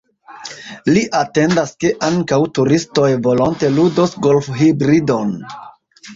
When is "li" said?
0.95-1.03